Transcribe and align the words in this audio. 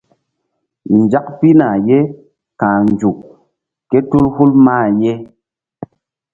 Nzak 0.99 1.25
pihna 1.39 1.67
ye 1.87 1.99
ka̧h 2.59 2.77
nzuk 2.87 3.19
kétul 3.89 4.25
hul 4.35 4.51
mah 4.65 4.87
ye. 5.01 5.13